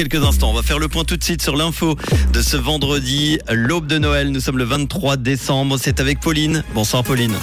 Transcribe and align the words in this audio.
Quelques 0.00 0.24
instants, 0.24 0.50
on 0.50 0.54
va 0.54 0.62
faire 0.62 0.78
le 0.78 0.86
point 0.86 1.02
tout 1.02 1.16
de 1.16 1.24
suite 1.24 1.42
sur 1.42 1.56
l'info 1.56 1.96
de 2.32 2.40
ce 2.40 2.56
vendredi, 2.56 3.40
l'aube 3.50 3.88
de 3.88 3.98
Noël. 3.98 4.30
Nous 4.30 4.38
sommes 4.38 4.58
le 4.58 4.62
23 4.62 5.16
décembre. 5.16 5.76
C'est 5.76 5.98
avec 5.98 6.20
Pauline. 6.20 6.62
Bonsoir 6.72 7.02
Pauline. 7.02 7.34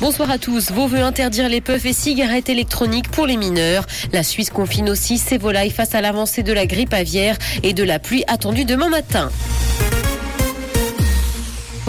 Bonsoir 0.00 0.28
à 0.28 0.38
tous. 0.38 0.72
Veut 0.72 0.98
interdire 0.98 1.48
les 1.48 1.60
puffs 1.60 1.86
et 1.86 1.92
cigarettes 1.92 2.48
électroniques 2.48 3.12
pour 3.12 3.28
les 3.28 3.36
mineurs. 3.36 3.86
La 4.12 4.24
Suisse 4.24 4.50
confine 4.50 4.90
aussi 4.90 5.18
ses 5.18 5.38
volailles 5.38 5.70
face 5.70 5.94
à 5.94 6.00
l'avancée 6.00 6.42
de 6.42 6.52
la 6.52 6.66
grippe 6.66 6.92
aviaire 6.92 7.38
et 7.62 7.74
de 7.74 7.84
la 7.84 8.00
pluie 8.00 8.24
attendue 8.26 8.64
demain 8.64 8.88
matin. 8.88 9.30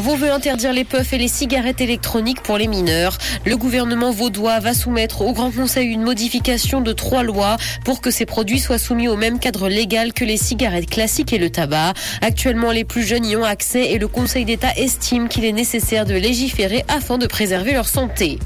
Vaud 0.02 0.16
veut 0.16 0.32
interdire 0.32 0.74
les 0.74 0.84
puffs 0.84 1.14
et 1.14 1.20
les 1.20 1.28
cigarettes 1.28 1.80
électroniques 1.80 2.42
pour 2.42 2.58
les 2.58 2.66
mineurs. 2.66 3.20
Le 3.46 3.56
gouvernement 3.56 4.10
vaudois 4.10 4.60
va 4.60 4.74
soumettre 4.74 5.22
au 5.22 5.32
Grand 5.32 5.52
Conseil 5.52 5.90
une 5.90 6.02
modification 6.02 6.82
de 6.82 6.92
trois 6.92 7.22
lois 7.22 7.58
pour 7.86 8.02
que 8.02 8.10
ces 8.10 8.26
produits 8.26 8.60
soient 8.60 8.80
soumis 8.80 9.08
au 9.08 9.16
même 9.16 9.38
cadre 9.38 9.70
légal 9.70 10.12
que 10.12 10.26
les 10.26 10.38
cigarettes 10.38 10.90
classiques 10.90 11.34
et 11.34 11.38
le 11.38 11.52
tabac. 11.52 11.94
Actuellement, 12.22 12.72
les 12.72 12.84
plus 12.84 13.04
jeunes 13.04 13.28
y 13.28 13.36
ont 13.36 13.44
accès 13.44 13.92
et 13.92 14.00
le 14.00 14.08
Conseil 14.08 14.44
d'État 14.44 14.74
estime 14.76 15.28
qu'il 15.28 15.46
est 15.46 15.52
nécessaire 15.52 16.08
de 16.08 16.16
légiférer 16.16 16.84
afin 16.88 17.20
de 17.20 17.28
préserver 17.28 17.74
leur 17.74 17.88
santé. 17.88 18.40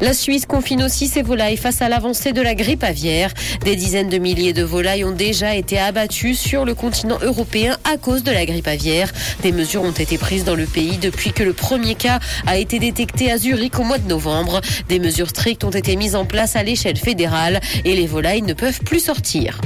La 0.00 0.12
Suisse 0.12 0.44
confine 0.46 0.82
aussi 0.82 1.06
ses 1.06 1.22
volailles 1.22 1.56
face 1.56 1.80
à 1.80 1.88
l'avancée 1.88 2.32
de 2.32 2.42
la 2.42 2.54
grippe 2.54 2.84
aviaire. 2.84 3.32
Des 3.64 3.76
dizaines 3.76 4.08
de 4.08 4.18
milliers 4.18 4.52
de 4.52 4.62
volailles 4.62 5.04
ont 5.04 5.12
déjà 5.12 5.54
été 5.54 5.78
abattues 5.78 6.34
sur 6.34 6.64
le 6.64 6.74
continent 6.74 7.18
européen 7.22 7.76
à 7.84 7.96
cause 7.96 8.22
de 8.22 8.30
la 8.30 8.44
grippe 8.44 8.68
aviaire. 8.68 9.12
Des 9.42 9.52
mesures 9.52 9.82
ont 9.82 9.92
été 9.92 10.18
prises 10.18 10.44
dans 10.44 10.54
le 10.54 10.66
pays 10.66 10.98
depuis 10.98 11.32
que 11.32 11.42
le 11.42 11.52
premier 11.52 11.94
cas 11.94 12.20
a 12.46 12.58
été 12.58 12.78
détecté 12.78 13.30
à 13.32 13.38
Zurich 13.38 13.78
au 13.78 13.84
mois 13.84 13.98
de 13.98 14.08
novembre. 14.08 14.60
Des 14.88 14.98
mesures 14.98 15.30
strictes 15.30 15.64
ont 15.64 15.70
été 15.70 15.96
mises 15.96 16.14
en 16.14 16.24
place 16.24 16.56
à 16.56 16.62
l'échelle 16.62 16.98
fédérale 16.98 17.60
et 17.84 17.96
les 17.96 18.06
volailles 18.06 18.42
ne 18.42 18.54
peuvent 18.54 18.80
plus 18.80 19.00
sortir. 19.00 19.60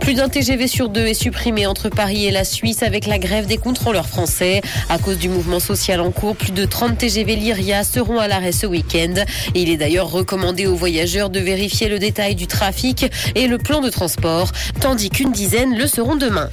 Plus 0.00 0.14
d'un 0.14 0.28
TGV 0.28 0.68
sur 0.68 0.88
deux 0.88 1.06
est 1.06 1.14
supprimé 1.14 1.66
entre 1.66 1.88
Paris 1.88 2.26
et 2.26 2.30
la 2.30 2.44
Suisse 2.44 2.82
avec 2.82 3.06
la 3.06 3.18
grève 3.18 3.46
des 3.46 3.56
contrôleurs 3.56 4.06
français. 4.06 4.60
À 4.88 4.98
cause 4.98 5.18
du 5.18 5.28
mouvement 5.28 5.58
social 5.58 6.00
en 6.00 6.10
cours, 6.10 6.36
plus 6.36 6.52
de 6.52 6.64
30 6.64 6.98
TGV 6.98 7.36
Lyria 7.36 7.82
seront 7.82 8.18
à 8.18 8.28
l'arrêt 8.28 8.52
ce 8.52 8.66
week-end. 8.66 9.14
Il 9.54 9.68
est 9.68 9.76
d'ailleurs 9.76 10.10
recommandé 10.10 10.66
aux 10.66 10.76
voyageurs 10.76 11.30
de 11.30 11.40
vérifier 11.40 11.88
le 11.88 11.98
détail 11.98 12.34
du 12.34 12.46
trafic 12.46 13.06
et 13.34 13.48
le 13.48 13.58
plan 13.58 13.80
de 13.80 13.88
transport, 13.88 14.52
tandis 14.80 15.10
qu'une 15.10 15.32
dizaine 15.32 15.76
le 15.76 15.86
seront 15.86 16.16
demain. 16.16 16.50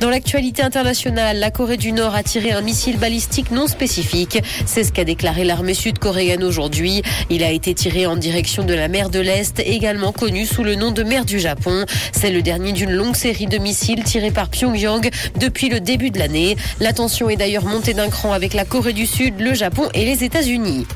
Dans 0.00 0.10
l'actualité 0.10 0.62
internationale, 0.62 1.38
la 1.38 1.50
Corée 1.50 1.78
du 1.78 1.92
Nord 1.92 2.14
a 2.14 2.22
tiré 2.22 2.52
un 2.52 2.60
missile 2.60 2.98
balistique 2.98 3.50
non 3.50 3.66
spécifique. 3.66 4.42
C'est 4.66 4.84
ce 4.84 4.92
qu'a 4.92 5.04
déclaré 5.04 5.44
l'armée 5.44 5.72
sud-coréenne 5.72 6.44
aujourd'hui. 6.44 7.02
Il 7.30 7.42
a 7.42 7.50
été 7.50 7.72
tiré 7.72 8.06
en 8.06 8.14
direction 8.14 8.62
de 8.62 8.74
la 8.74 8.88
mer 8.88 9.08
de 9.08 9.20
l'Est, 9.20 9.58
également 9.60 10.12
connue 10.12 10.44
sous 10.44 10.64
le 10.64 10.74
nom 10.74 10.90
de 10.90 11.02
mer 11.02 11.24
du 11.24 11.40
Japon. 11.40 11.86
C'est 12.12 12.30
le 12.30 12.42
dernier 12.42 12.72
d'une 12.72 12.92
longue 12.92 13.16
série 13.16 13.46
de 13.46 13.56
missiles 13.56 14.04
tirés 14.04 14.30
par 14.30 14.48
Pyongyang 14.48 15.08
depuis 15.40 15.70
le 15.70 15.80
début 15.80 16.10
de 16.10 16.18
l'année. 16.18 16.56
La 16.78 16.92
tension 16.92 17.30
est 17.30 17.36
d'ailleurs 17.36 17.64
montée 17.64 17.94
d'un 17.94 18.10
cran 18.10 18.32
avec 18.32 18.52
la 18.52 18.66
Corée 18.66 18.92
du 18.92 19.06
Sud, 19.06 19.40
le 19.40 19.54
Japon 19.54 19.88
et 19.94 20.04
les 20.04 20.24
États-Unis. 20.24 20.86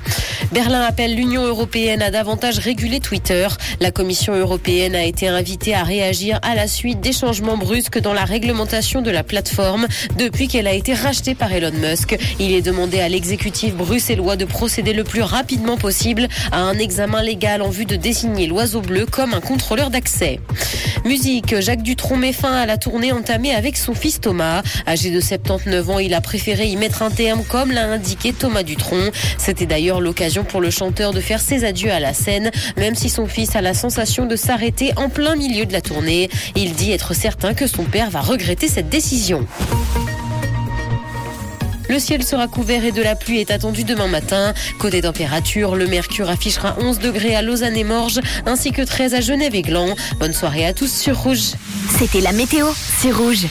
Berlin 0.52 0.80
appelle 0.80 1.14
l'Union 1.14 1.44
européenne 1.44 2.02
à 2.02 2.10
davantage 2.10 2.58
réguler 2.58 2.98
Twitter. 2.98 3.46
La 3.78 3.92
Commission 3.92 4.34
européenne 4.34 4.96
a 4.96 5.04
été 5.04 5.28
invitée 5.28 5.74
à 5.74 5.84
réagir 5.84 6.40
à 6.42 6.56
la 6.56 6.66
suite 6.66 7.00
des 7.00 7.12
changements 7.12 7.56
brusques 7.56 8.00
dans 8.00 8.12
la 8.12 8.24
réglementation 8.24 9.00
de 9.00 9.12
la 9.12 9.22
plateforme 9.22 9.86
depuis 10.18 10.48
qu'elle 10.48 10.66
a 10.66 10.72
été 10.72 10.92
rachetée 10.92 11.36
par 11.36 11.52
Elon 11.52 11.70
Musk. 11.72 12.18
Il 12.40 12.52
est 12.52 12.62
demandé 12.62 12.98
à 12.98 13.08
l'exécutif 13.08 13.74
bruxellois 13.74 14.34
de 14.34 14.44
procéder 14.44 14.92
le 14.92 15.04
plus 15.04 15.22
rapidement 15.22 15.76
possible 15.76 16.26
à 16.50 16.58
un 16.58 16.78
examen 16.78 17.22
légal 17.22 17.62
en 17.62 17.70
vue 17.70 17.84
de 17.86 17.94
désigner 17.94 18.48
l'oiseau 18.48 18.80
bleu 18.80 19.06
comme 19.06 19.34
un 19.34 19.40
contrôleur 19.40 19.90
d'accès. 19.90 20.40
Musique, 21.04 21.60
Jacques 21.60 21.82
Dutronc 21.82 22.16
met 22.16 22.32
fin 22.32 22.52
à 22.52 22.66
la 22.66 22.76
tournée 22.76 23.12
entamée 23.12 23.54
avec 23.54 23.76
son 23.76 23.94
fils 23.94 24.20
Thomas. 24.20 24.62
Âgé 24.86 25.10
de 25.10 25.20
79 25.20 25.90
ans, 25.90 25.98
il 25.98 26.12
a 26.12 26.20
préféré 26.20 26.66
y 26.66 26.76
mettre 26.76 27.02
un 27.02 27.10
terme 27.10 27.42
comme 27.44 27.70
l'a 27.70 27.84
indiqué 27.84 28.32
Thomas 28.32 28.62
Dutronc. 28.62 29.10
C'était 29.38 29.66
d'ailleurs 29.66 30.00
pour 30.44 30.60
le 30.60 30.70
chanteur 30.70 31.12
de 31.12 31.20
faire 31.20 31.40
ses 31.40 31.64
adieux 31.64 31.90
à 31.90 32.00
la 32.00 32.14
scène, 32.14 32.50
même 32.76 32.94
si 32.94 33.08
son 33.08 33.26
fils 33.26 33.56
a 33.56 33.60
la 33.60 33.74
sensation 33.74 34.26
de 34.26 34.36
s'arrêter 34.36 34.92
en 34.96 35.08
plein 35.08 35.36
milieu 35.36 35.66
de 35.66 35.72
la 35.72 35.80
tournée. 35.80 36.28
Il 36.56 36.74
dit 36.74 36.92
être 36.92 37.14
certain 37.14 37.54
que 37.54 37.66
son 37.66 37.84
père 37.84 38.10
va 38.10 38.20
regretter 38.20 38.68
cette 38.68 38.88
décision. 38.88 39.46
Le 41.90 41.98
ciel 41.98 42.22
sera 42.22 42.46
couvert 42.46 42.84
et 42.84 42.92
de 42.92 43.02
la 43.02 43.16
pluie 43.16 43.40
est 43.40 43.50
attendue 43.50 43.82
demain 43.82 44.06
matin. 44.06 44.54
Côté 44.78 45.02
température, 45.02 45.74
le 45.74 45.88
mercure 45.88 46.30
affichera 46.30 46.76
11 46.78 47.00
degrés 47.00 47.34
à 47.34 47.42
Lausanne 47.42 47.76
et 47.76 47.82
Morges, 47.82 48.20
ainsi 48.46 48.70
que 48.70 48.82
13 48.82 49.14
à 49.14 49.20
Genève 49.20 49.56
et 49.56 49.62
Gland. 49.62 49.96
Bonne 50.20 50.32
soirée 50.32 50.64
à 50.66 50.72
tous 50.72 50.92
sur 50.92 51.18
Rouge. 51.18 51.54
C'était 51.98 52.20
la 52.20 52.30
météo, 52.30 52.68
c'est 53.00 53.10
Rouge. 53.10 53.46